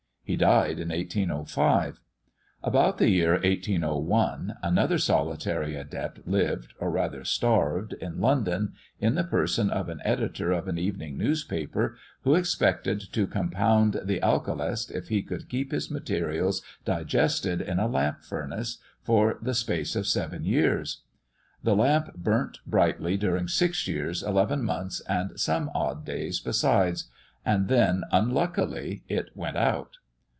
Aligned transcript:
He 0.23 0.37
died 0.37 0.79
in 0.79 0.87
1805. 0.91 1.99
About 2.63 2.99
the 2.99 3.09
year 3.09 3.33
1801, 3.33 4.55
another 4.63 4.97
solitary 4.97 5.75
adept 5.75 6.25
lived, 6.25 6.73
or 6.79 6.89
rather 6.89 7.25
starved, 7.25 7.91
in 7.99 8.21
London, 8.21 8.71
in 9.01 9.15
the 9.15 9.25
person 9.25 9.69
of 9.69 9.89
an 9.89 9.99
editor 10.05 10.53
of 10.53 10.69
an 10.69 10.77
evening 10.77 11.17
newspaper, 11.17 11.97
who 12.21 12.35
expected 12.35 13.01
to 13.11 13.27
compound 13.27 13.99
the 14.05 14.21
alkahest, 14.21 14.89
if 14.89 15.09
he 15.09 15.21
could 15.21 15.49
keep 15.49 15.73
his 15.73 15.91
materials 15.91 16.61
digested 16.85 17.59
in 17.59 17.77
a 17.77 17.87
lamp 17.87 18.23
furnace 18.23 18.77
for 19.03 19.37
the 19.41 19.53
space 19.55 19.97
of 19.97 20.07
seven 20.07 20.45
years. 20.45 21.01
The 21.61 21.75
lamp 21.75 22.15
burnt 22.15 22.59
brightly 22.65 23.17
during 23.17 23.49
six 23.49 23.85
years 23.85 24.23
eleven 24.23 24.63
months, 24.63 25.01
and 25.09 25.37
some 25.37 25.69
odd 25.75 26.05
days 26.05 26.39
besides; 26.39 27.09
and 27.45 27.67
then, 27.67 28.05
unluckily, 28.13 29.03
it 29.09 29.31
went 29.35 29.57
out. 29.57 29.97